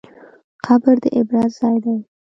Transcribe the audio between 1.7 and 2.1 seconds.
دی.